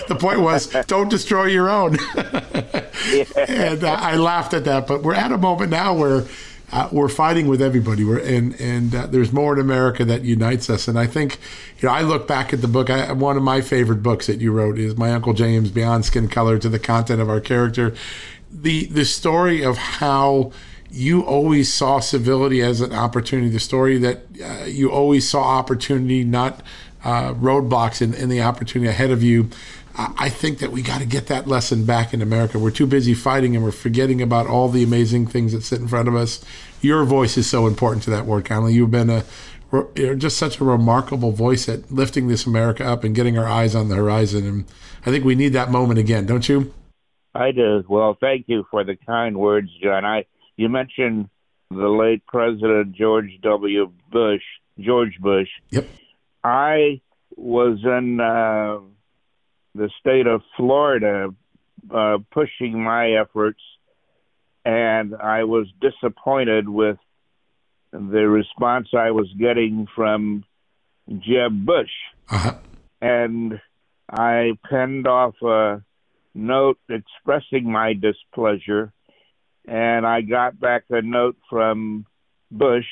[0.08, 1.96] the point was, don't destroy your own.
[3.48, 4.86] and uh, I laughed at that.
[4.86, 6.24] But we're at a moment now where
[6.72, 8.04] uh, we're fighting with everybody.
[8.04, 10.88] We're and and uh, there's more in America that unites us.
[10.88, 11.38] And I think,
[11.78, 12.90] you know, I look back at the book.
[12.90, 16.28] I, one of my favorite books that you wrote is my Uncle James Beyond Skin
[16.28, 17.94] Color to the content of our character.
[18.50, 20.52] The the story of how
[20.90, 23.50] you always saw civility as an opportunity.
[23.50, 26.62] The story that uh, you always saw opportunity, not
[27.04, 29.50] uh, roadblocks in, in the opportunity ahead of you.
[29.96, 32.58] I think that we got to get that lesson back in America.
[32.58, 35.86] We're too busy fighting and we're forgetting about all the amazing things that sit in
[35.86, 36.44] front of us.
[36.80, 38.72] Your voice is so important to that Ward, Connerly.
[38.72, 39.24] You've been a
[39.96, 43.74] you're just such a remarkable voice at lifting this America up and getting our eyes
[43.74, 44.46] on the horizon.
[44.46, 44.64] And
[45.04, 46.72] I think we need that moment again, don't you?
[47.34, 47.84] I do.
[47.88, 50.04] Well, thank you for the kind words, John.
[50.04, 50.26] I
[50.56, 51.28] you mentioned
[51.70, 53.92] the late President George W.
[54.10, 54.42] Bush,
[54.78, 55.48] George Bush.
[55.70, 55.88] Yep.
[56.42, 57.00] I
[57.36, 58.20] was in.
[58.20, 58.93] Uh,
[59.74, 61.28] the state of Florida
[61.92, 63.60] uh, pushing my efforts,
[64.64, 66.96] and I was disappointed with
[67.92, 70.44] the response I was getting from
[71.08, 71.90] Jeb Bush.
[72.30, 72.54] Uh-huh.
[73.00, 73.60] And
[74.10, 75.82] I penned off a
[76.34, 78.92] note expressing my displeasure,
[79.66, 82.06] and I got back a note from
[82.50, 82.86] Bush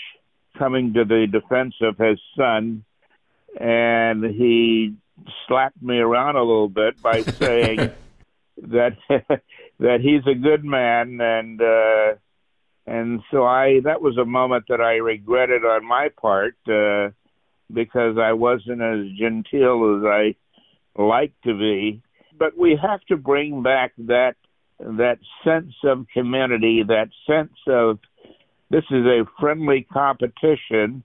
[0.59, 2.85] coming to the defense of his son,
[3.59, 4.95] and he
[5.47, 7.91] slapped me around a little bit by saying
[8.59, 8.97] that
[9.79, 12.15] that he's a good man and uh
[12.87, 17.11] and so I that was a moment that I regretted on my part uh
[17.73, 20.35] because I wasn't as genteel as I
[21.01, 22.03] like to be.
[22.39, 24.35] But we have to bring back that
[24.79, 27.99] that sense of community that sense of
[28.71, 31.03] this is a friendly competition.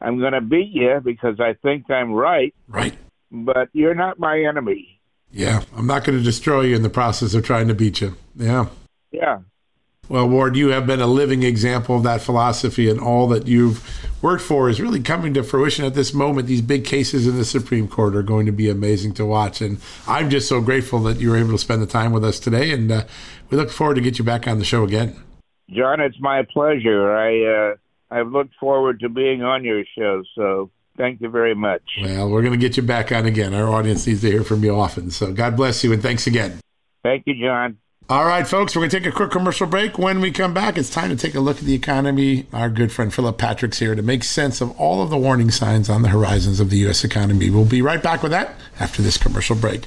[0.00, 2.54] I'm going to beat you because I think I'm right.
[2.66, 2.96] Right
[3.32, 5.00] but you're not my enemy.
[5.32, 8.14] Yeah, I'm not going to destroy you in the process of trying to beat you.
[8.36, 8.66] Yeah.
[9.10, 9.38] Yeah.
[10.08, 13.82] Well, Ward, you have been a living example of that philosophy, and all that you've
[14.20, 16.48] worked for is really coming to fruition at this moment.
[16.48, 19.80] These big cases in the Supreme Court are going to be amazing to watch, and
[20.06, 22.72] I'm just so grateful that you were able to spend the time with us today.
[22.72, 23.04] And uh,
[23.48, 25.16] we look forward to get you back on the show again.
[25.70, 27.16] John, it's my pleasure.
[27.16, 27.74] I uh,
[28.10, 31.82] I've looked forward to being on your show, so thank you very much.
[32.00, 33.54] Well, we're going to get you back on again.
[33.54, 35.10] Our audience needs to hear from you often.
[35.10, 36.60] So God bless you, and thanks again.
[37.02, 37.78] Thank you, John.
[38.08, 39.96] All right, folks, we're going to take a quick commercial break.
[39.96, 42.46] When we come back, it's time to take a look at the economy.
[42.52, 45.88] Our good friend Philip Patrick's here to make sense of all of the warning signs
[45.88, 47.04] on the horizons of the U.S.
[47.04, 47.48] economy.
[47.48, 49.86] We'll be right back with that after this commercial break.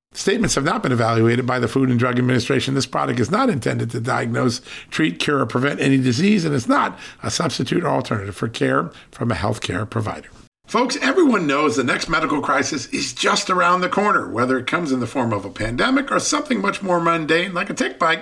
[0.13, 2.73] Statements have not been evaluated by the Food and Drug Administration.
[2.73, 6.67] This product is not intended to diagnose, treat, cure, or prevent any disease, and is
[6.67, 10.27] not a substitute or alternative for care from a healthcare provider.
[10.67, 14.91] Folks, everyone knows the next medical crisis is just around the corner, whether it comes
[14.91, 18.21] in the form of a pandemic or something much more mundane like a tick bite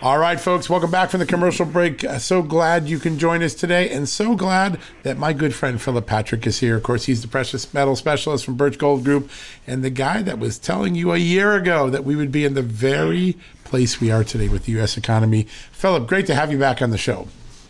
[0.00, 2.04] All right, folks, welcome back from the commercial break.
[2.04, 5.82] Uh, so glad you can join us today, and so glad that my good friend
[5.82, 6.76] Philip Patrick is here.
[6.76, 9.28] Of course, he's the precious metal specialist from Birch Gold Group,
[9.66, 12.54] and the guy that was telling you a year ago that we would be in
[12.54, 14.96] the very place we are today with the U.S.
[14.96, 15.48] economy.
[15.72, 17.26] Philip, great to have you back on the show.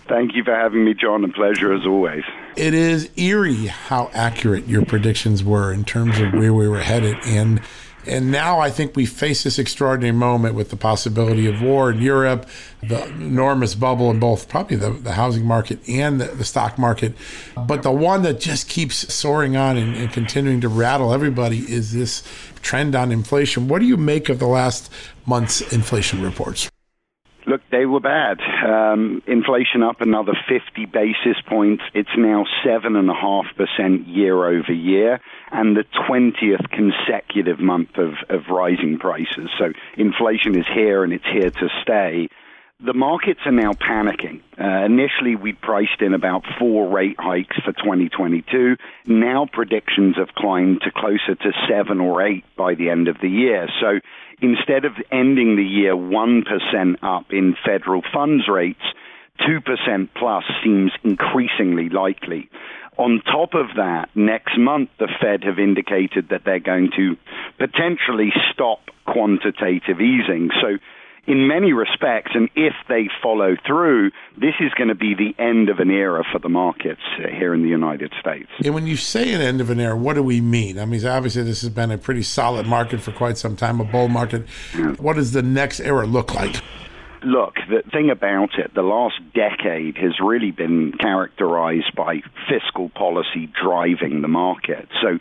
[0.07, 1.25] Thank you for having me, John.
[1.25, 2.25] A pleasure as always.
[2.57, 7.17] It is eerie how accurate your predictions were in terms of where we were headed,
[7.25, 7.63] and
[8.07, 12.01] and now I think we face this extraordinary moment with the possibility of war in
[12.01, 12.49] Europe,
[12.83, 17.15] the enormous bubble in both probably the, the housing market and the, the, stock market.
[17.57, 21.93] But the one that just keeps soaring on and, and continuing to rattle everybody is
[21.93, 22.23] this
[22.63, 23.69] trend on inflation.
[23.69, 24.93] What do you make of the last
[25.27, 26.71] month's inflation reports?
[27.49, 28.41] Look, they were bad.
[28.63, 31.83] Um, inflation up another 50 basis points.
[31.95, 35.19] It's now 7.5% year over year,
[35.51, 39.49] and the 20th consecutive month of, of rising prices.
[39.59, 42.29] So inflation is here and it's here to stay.
[42.85, 44.43] The markets are now panicking.
[44.61, 48.77] Uh, initially, we priced in about four rate hikes for 2022.
[49.07, 53.29] Now predictions have climbed to closer to seven or eight by the end of the
[53.29, 53.69] year.
[53.81, 53.99] So
[54.41, 58.83] instead of ending the year 1% up in federal funds rates,
[59.41, 62.49] 2% plus seems increasingly likely.
[62.97, 67.17] On top of that, next month the Fed have indicated that they're going to
[67.57, 70.51] potentially stop quantitative easing.
[70.61, 70.79] So
[71.27, 75.69] in many respects, and if they follow through, this is going to be the end
[75.69, 78.49] of an era for the markets uh, here in the United States.
[78.65, 80.79] And when you say an end of an era, what do we mean?
[80.79, 83.85] I mean, obviously, this has been a pretty solid market for quite some time, a
[83.85, 84.49] bull market.
[84.99, 86.63] What does the next era look like?
[87.23, 93.51] look, the thing about it, the last decade has really been characterized by fiscal policy
[93.61, 94.89] driving the market.
[95.03, 95.19] So,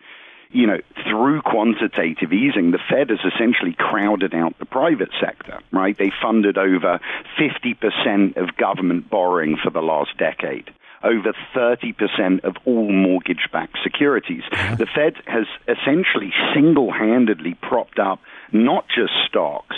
[0.51, 0.79] you know,
[1.09, 5.97] through quantitative easing, the Fed has essentially crowded out the private sector, right?
[5.97, 6.99] They funded over
[7.39, 10.71] 50% of government borrowing for the last decade
[11.03, 14.43] over 30% of all mortgage backed securities.
[14.51, 14.75] Uh-huh.
[14.75, 18.19] The Fed has essentially single handedly propped up
[18.51, 19.75] not just stocks,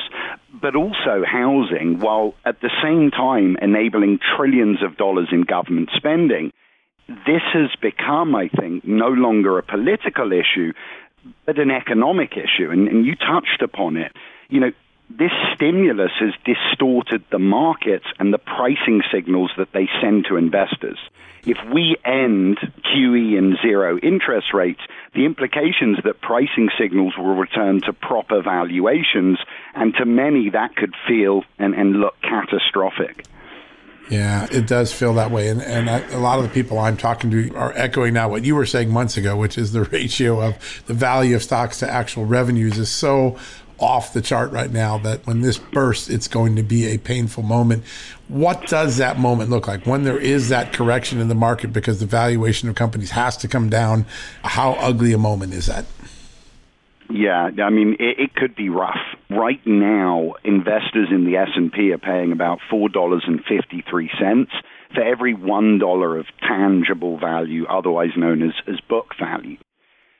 [0.54, 6.52] but also housing, while at the same time enabling trillions of dollars in government spending.
[7.26, 10.74] This has become, I think, no longer a political issue,
[11.46, 12.70] but an economic issue.
[12.70, 14.12] And, and you touched upon it.
[14.48, 14.72] You know,
[15.10, 21.00] this stimulus has distorted the markets and the pricing signals that they send to investors.
[21.48, 24.82] If we end QE and zero interest rates,
[25.16, 29.40] the implications that pricing signals will return to proper valuations,
[29.74, 33.26] and to many that could feel and, and look catastrophic.
[34.10, 35.50] Yeah, it does feel that way.
[35.50, 38.44] And, and I, a lot of the people I'm talking to are echoing now what
[38.44, 41.90] you were saying months ago, which is the ratio of the value of stocks to
[41.90, 43.38] actual revenues is so
[43.80, 47.44] off the chart right now that when this bursts, it's going to be a painful
[47.44, 47.84] moment.
[48.28, 52.00] What does that moment look like when there is that correction in the market because
[52.00, 54.06] the valuation of companies has to come down?
[54.44, 55.86] How ugly a moment is that?
[57.10, 59.00] Yeah, I mean it, it could be rough.
[59.30, 63.84] Right now, investors in the S and P are paying about four dollars and fifty
[63.90, 64.52] three cents
[64.94, 69.58] for every one dollar of tangible value, otherwise known as, as book value.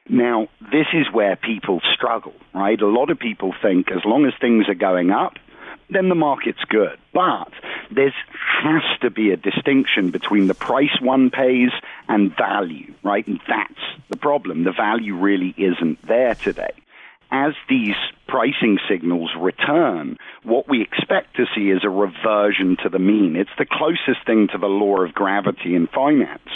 [0.10, 2.82] Now, this is where people struggle, right?
[2.82, 5.34] A lot of people think as long as things are going up,
[5.90, 6.98] then the market's good.
[7.14, 7.52] But
[7.92, 8.14] there
[8.64, 11.72] has to be a distinction between the price one pays
[12.08, 13.26] and value, right?
[13.28, 14.64] And that's the problem.
[14.64, 16.74] The value really isn't there today.
[17.32, 17.96] As these
[18.28, 23.36] pricing signals return, what we expect to see is a reversion to the mean.
[23.36, 26.50] It's the closest thing to the law of gravity in finance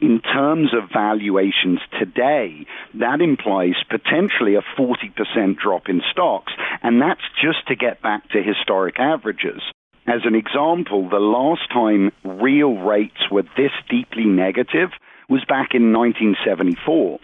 [0.00, 6.52] in terms of valuations today, that implies potentially a 40% drop in stocks,
[6.86, 9.60] and that's just to get back to historic averages.
[10.06, 14.90] As an example, the last time real rates were this deeply negative
[15.28, 17.18] was back in 1974.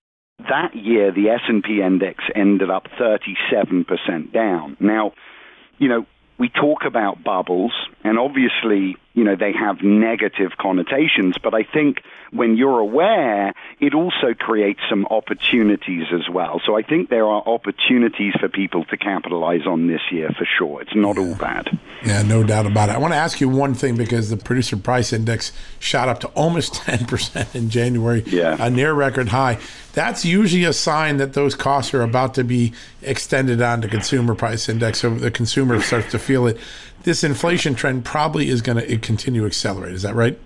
[0.48, 4.76] That year, the S&P index ended up 37% down.
[4.80, 5.12] Now,
[5.78, 6.06] you know,
[6.40, 12.02] we talk about bubbles, and obviously, you know, they have negative connotations, but I think
[12.32, 16.62] when you're aware, it also creates some opportunities as well.
[16.64, 20.80] So I think there are opportunities for people to capitalize on this year for sure.
[20.80, 21.22] It's not yeah.
[21.22, 21.78] all bad.
[22.04, 22.94] Yeah, no doubt about it.
[22.94, 26.28] I want to ask you one thing because the producer price index shot up to
[26.28, 28.56] almost 10% in January, yeah.
[28.58, 29.58] a near record high.
[29.92, 34.34] That's usually a sign that those costs are about to be extended on to consumer
[34.34, 36.58] price index so the consumer starts to feel it.
[37.04, 39.94] This inflation trend probably is going to continue to accelerate.
[39.94, 40.38] Is that right?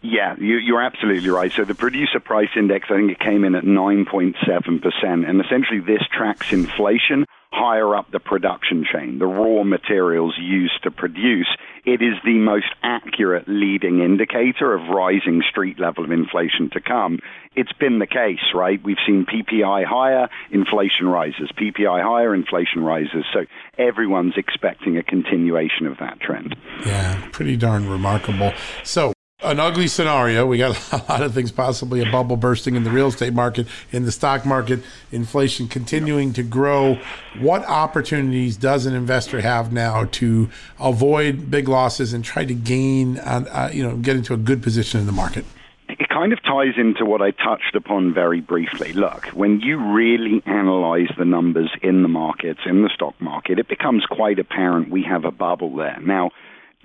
[0.00, 1.50] Yeah, you, are absolutely right.
[1.52, 5.28] So the producer price index, I think it came in at 9.7%.
[5.28, 10.90] And essentially, this tracks inflation higher up the production chain, the raw materials used to
[10.90, 11.48] produce.
[11.84, 17.18] It is the most accurate leading indicator of rising street level of inflation to come.
[17.56, 18.82] It's been the case, right?
[18.82, 21.50] We've seen PPI higher, inflation rises.
[21.58, 23.24] PPI higher, inflation rises.
[23.32, 23.46] So
[23.78, 26.54] everyone's expecting a continuation of that trend.
[26.84, 28.52] Yeah, pretty darn remarkable.
[28.84, 30.44] So an ugly scenario.
[30.46, 33.68] We got a lot of things, possibly a bubble bursting in the real estate market,
[33.92, 34.80] in the stock market,
[35.12, 36.98] inflation continuing to grow.
[37.38, 43.18] What opportunities does an investor have now to avoid big losses and try to gain,
[43.18, 45.44] uh, you know, get into a good position in the market?
[45.88, 48.92] It kind of ties into what I touched upon very briefly.
[48.92, 53.68] Look, when you really analyze the numbers in the markets, in the stock market, it
[53.68, 55.98] becomes quite apparent we have a bubble there.
[56.00, 56.32] Now,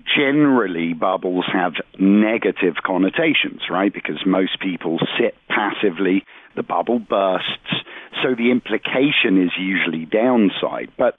[0.06, 3.93] generally bubbles have negative connotations, right?
[3.93, 6.26] Because most people sit passively,
[6.56, 7.86] the bubble bursts,
[8.22, 10.91] so the implication is usually downside.
[10.97, 11.16] But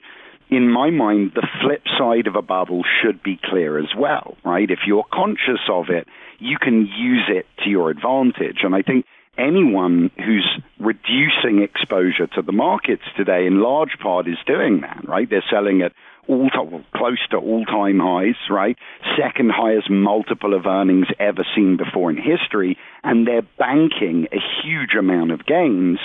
[0.49, 4.69] in my mind, the flip side of a bubble should be clear as well, right?
[4.69, 6.07] If you're conscious of it,
[6.39, 8.59] you can use it to your advantage.
[8.63, 9.05] And I think
[9.37, 10.47] anyone who's
[10.79, 15.29] reducing exposure to the markets today, in large part, is doing that, right?
[15.29, 15.93] They're selling at
[16.27, 18.77] all well, close to all-time highs, right?
[19.17, 24.95] Second highest multiple of earnings ever seen before in history, and they're banking a huge
[24.97, 25.99] amount of gains.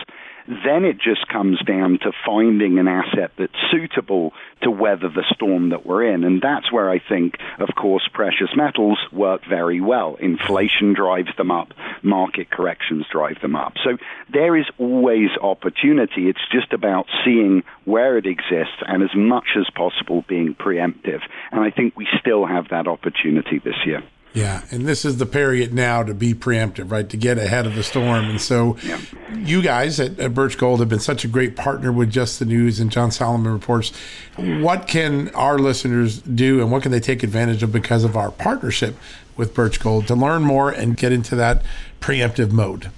[0.50, 4.32] Then it just comes down to finding an asset that's suitable
[4.62, 6.24] to weather the storm that we're in.
[6.24, 10.16] And that's where I think, of course, precious metals work very well.
[10.16, 11.72] Inflation drives them up,
[12.02, 13.74] market corrections drive them up.
[13.84, 13.96] So
[14.32, 16.28] there is always opportunity.
[16.28, 21.20] It's just about seeing where it exists and as much as possible being preemptive.
[21.52, 24.02] And I think we still have that opportunity this year.
[24.32, 27.08] Yeah, and this is the period now to be preemptive, right?
[27.08, 28.26] To get ahead of the storm.
[28.26, 29.00] And so, yeah.
[29.34, 32.44] you guys at, at, Birch Gold have been such a great partner with Just the
[32.44, 33.92] News and John Solomon Reports.
[34.36, 38.30] What can our listeners do, and what can they take advantage of because of our
[38.30, 38.96] partnership
[39.36, 41.62] with Birch Gold to learn more and get into that
[42.00, 42.90] preemptive mode?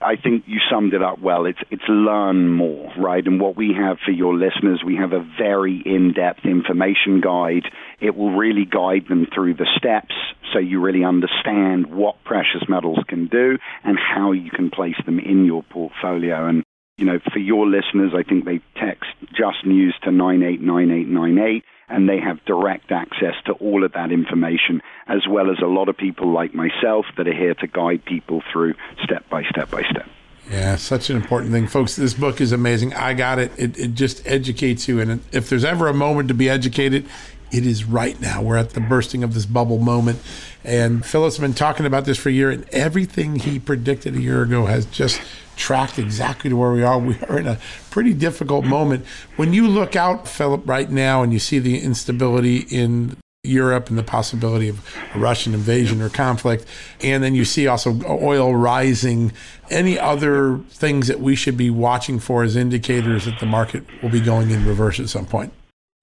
[0.00, 1.44] I think you summed it up well.
[1.46, 3.26] It's it's learn more, right?
[3.26, 7.64] And what we have for your listeners, we have a very in-depth information guide.
[8.00, 10.14] It will really guide them through the steps
[10.52, 15.18] so you really understand what precious metals can do and how you can place them
[15.18, 16.46] in your portfolio.
[16.46, 16.64] And
[16.96, 22.20] you know, for your listeners, I think they text Just News to 989898 and they
[22.20, 26.30] have direct access to all of that information, as well as a lot of people
[26.30, 30.06] like myself that are here to guide people through step by step by step.
[30.50, 31.66] Yeah, such an important thing.
[31.66, 32.94] Folks, this book is amazing.
[32.94, 33.52] I got it.
[33.58, 35.00] It, it just educates you.
[35.00, 37.06] And if there's ever a moment to be educated,
[37.50, 38.42] it is right now.
[38.42, 40.20] We're at the bursting of this bubble moment.
[40.64, 44.42] And Philip's been talking about this for a year, and everything he predicted a year
[44.42, 45.20] ago has just
[45.56, 46.98] tracked exactly to where we are.
[46.98, 47.58] We are in a
[47.90, 49.06] pretty difficult moment.
[49.36, 53.96] When you look out, Philip, right now, and you see the instability in Europe and
[53.96, 54.84] the possibility of
[55.14, 56.66] a Russian invasion or conflict,
[57.00, 59.32] and then you see also oil rising,
[59.70, 64.10] any other things that we should be watching for as indicators that the market will
[64.10, 65.52] be going in reverse at some point?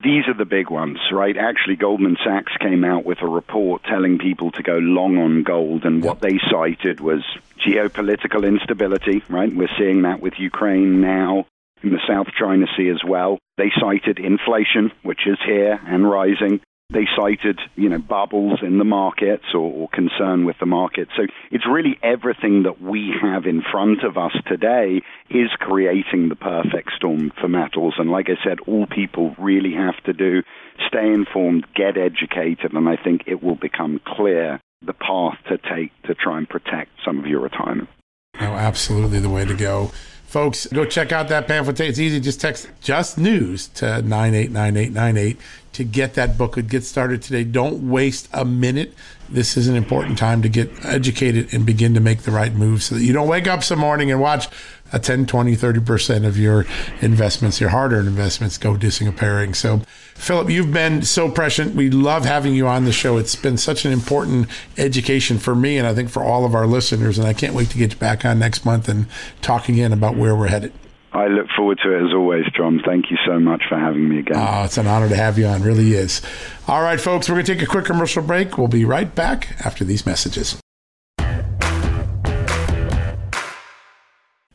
[0.06, 1.36] These are the big ones, right?
[1.36, 5.84] Actually, Goldman Sachs came out with a report telling people to go long on gold,
[5.84, 7.24] and what they cited was
[7.58, 9.52] geopolitical instability, right?
[9.52, 11.48] We're seeing that with Ukraine now,
[11.82, 13.40] in the South China Sea as well.
[13.58, 16.62] They cited inflation, which is here and rising.
[16.94, 21.08] They cited, you know, bubbles in the markets or, or, concern with the market.
[21.18, 26.36] So it's really everything that we have in front of us today is creating the
[26.36, 27.96] perfect storm for metals.
[27.98, 30.44] And like I said, all people really have to do
[30.88, 35.92] stay informed, get educated, and I think it will become clear the path to take
[36.04, 37.90] to try and protect some of your retirement.
[38.40, 39.92] Oh, absolutely the way to go.
[40.28, 41.80] Folks, go check out that pamphlet.
[41.80, 42.20] It's easy.
[42.20, 45.38] Just text just news to 989898
[45.74, 46.58] to get that book.
[46.58, 47.44] and Get started today.
[47.44, 48.94] Don't waste a minute.
[49.30, 52.86] This is an important time to get educated and begin to make the right moves
[52.86, 54.48] so that you don't wake up some morning and watch
[54.94, 56.66] a 10, 20, 30% of your
[57.02, 59.54] investments, your hard earned investments, go disappearing.
[59.54, 59.82] So,
[60.14, 61.76] Philip, you've been so prescient.
[61.76, 63.18] We love having you on the show.
[63.18, 66.68] It's been such an important education for me and I think for all of our
[66.68, 67.18] listeners.
[67.18, 69.08] And I can't wait to get you back on next month and
[69.42, 70.72] talk again about where we're headed.
[71.16, 72.82] I look forward to it as always, John.
[72.86, 74.36] Thank you so much for having me again.
[74.38, 75.64] Oh, it's an honor to have you on.
[75.64, 76.22] Really is.
[76.68, 78.58] All right, folks, we're going to take a quick commercial break.
[78.58, 80.60] We'll be right back after these messages.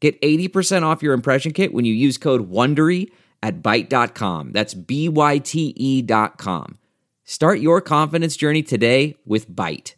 [0.00, 3.10] Get 80% off your impression kit when you use code WONDERY
[3.42, 4.52] at Byte.com.
[4.52, 6.78] That's B Y T E.com.
[7.24, 9.94] Start your confidence journey today with Byte.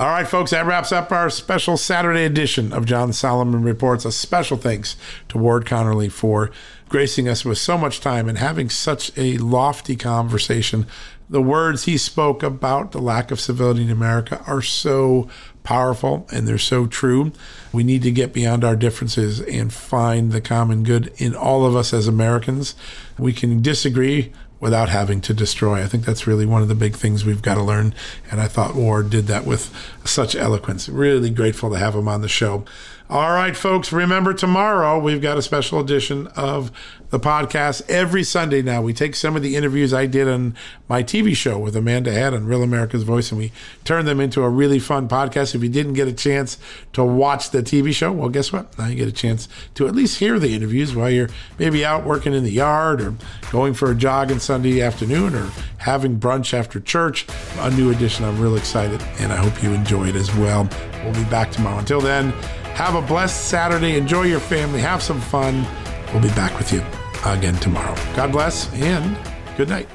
[0.00, 4.06] All right, folks, that wraps up our special Saturday edition of John Solomon Reports.
[4.06, 4.96] A special thanks
[5.28, 6.50] to Ward Connerly for
[6.88, 10.86] gracing us with so much time and having such a lofty conversation.
[11.28, 15.28] The words he spoke about the lack of civility in America are so
[15.62, 17.32] powerful and they're so true.
[17.72, 21.76] We need to get beyond our differences and find the common good in all of
[21.76, 22.74] us as Americans.
[23.18, 25.82] We can disagree without having to destroy.
[25.82, 27.94] I think that's really one of the big things we've got to learn.
[28.30, 30.88] And I thought Ward did that with such eloquence.
[30.88, 32.64] Really grateful to have him on the show.
[33.10, 36.70] All right, folks, remember tomorrow we've got a special edition of
[37.08, 38.82] the podcast every Sunday now.
[38.82, 40.54] We take some of the interviews I did on
[40.88, 43.50] my TV show with Amanda Head on Real America's Voice and we
[43.82, 45.56] turn them into a really fun podcast.
[45.56, 46.56] If you didn't get a chance
[46.92, 48.78] to watch the TV show, well, guess what?
[48.78, 52.04] Now you get a chance to at least hear the interviews while you're maybe out
[52.04, 53.16] working in the yard or
[53.50, 57.26] going for a jog on Sunday afternoon or having brunch after church.
[57.58, 58.24] A new edition.
[58.24, 60.68] I'm real excited and I hope you enjoy it as well.
[61.02, 61.78] We'll be back tomorrow.
[61.78, 62.32] Until then,
[62.74, 63.96] have a blessed Saturday.
[63.96, 64.80] Enjoy your family.
[64.80, 65.66] Have some fun.
[66.12, 66.82] We'll be back with you
[67.24, 67.94] again tomorrow.
[68.16, 69.16] God bless and
[69.56, 69.88] good night.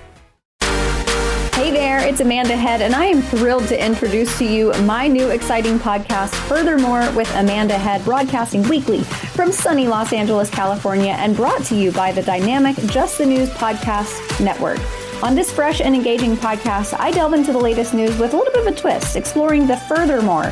[1.56, 5.30] Hey there, it's Amanda Head, and I am thrilled to introduce to you my new
[5.30, 11.64] exciting podcast, Furthermore with Amanda Head, broadcasting weekly from sunny Los Angeles, California, and brought
[11.64, 14.80] to you by the dynamic Just the News Podcast Network.
[15.24, 18.54] On this fresh and engaging podcast, I delve into the latest news with a little
[18.54, 20.52] bit of a twist, exploring the furthermore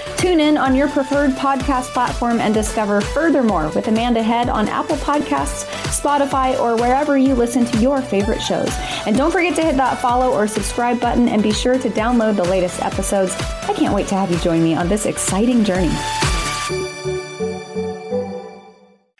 [0.21, 4.97] Tune in on your preferred podcast platform and discover Furthermore with Amanda Head on Apple
[4.97, 8.69] Podcasts, Spotify, or wherever you listen to your favorite shows.
[9.07, 12.35] And don't forget to hit that follow or subscribe button and be sure to download
[12.35, 13.33] the latest episodes.
[13.63, 15.89] I can't wait to have you join me on this exciting journey.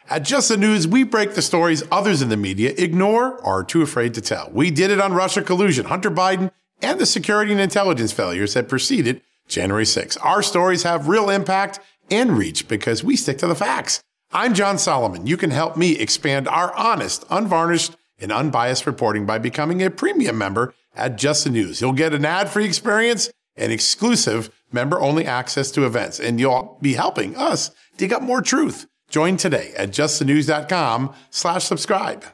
[0.07, 3.63] At Just the News, we break the stories others in the media ignore or are
[3.63, 4.51] too afraid to tell.
[4.53, 8.69] We did it on Russia collusion, Hunter Biden, and the security and intelligence failures that
[8.69, 10.17] preceded January 6.
[10.17, 11.79] Our stories have real impact
[12.09, 14.01] and reach because we stick to the facts.
[14.31, 15.27] I'm John Solomon.
[15.27, 20.37] You can help me expand our honest, unvarnished, and unbiased reporting by becoming a premium
[20.37, 21.81] member at Just the News.
[21.81, 27.35] You'll get an ad-free experience and exclusive member-only access to events, and you'll be helping
[27.35, 28.87] us dig up more truth.
[29.09, 32.23] Join today at justthenews.com slash subscribe.